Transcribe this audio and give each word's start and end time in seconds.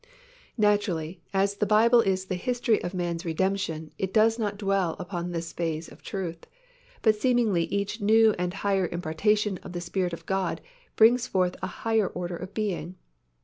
Naturally, 0.57 1.21
as 1.31 1.57
the 1.57 1.67
Bible 1.67 2.01
is 2.01 2.25
the 2.25 2.33
history 2.33 2.83
of 2.83 2.95
man's 2.95 3.23
redemption 3.23 3.91
it 3.99 4.11
does 4.11 4.39
not 4.39 4.57
dwell 4.57 4.95
upon 4.97 5.29
this 5.29 5.53
phase 5.53 5.87
of 5.87 6.01
truth, 6.01 6.47
but 7.03 7.13
seemingly 7.15 7.65
each 7.65 8.01
new 8.01 8.33
and 8.39 8.51
higher 8.51 8.87
impartation 8.91 9.59
of 9.59 9.73
the 9.73 9.79
Spirit 9.81 10.11
of 10.11 10.25
God 10.25 10.59
brings 10.95 11.27
forth 11.27 11.55
a 11.61 11.67
higher 11.67 12.07
order 12.07 12.35
of 12.35 12.55
being. 12.55 12.95